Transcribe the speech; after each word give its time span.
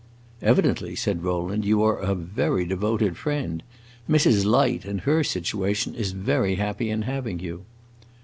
"Evidently," 0.41 0.95
said 0.95 1.21
Rowland, 1.21 1.63
"you 1.63 1.83
are 1.83 1.99
a 1.99 2.15
very 2.15 2.65
devoted 2.65 3.17
friend. 3.17 3.61
Mrs. 4.09 4.45
Light, 4.45 4.83
in 4.83 4.97
her 5.07 5.23
situation, 5.23 5.93
is 5.93 6.11
very 6.11 6.55
happy 6.55 6.89
in 6.89 7.03
having 7.03 7.39
you." 7.39 7.65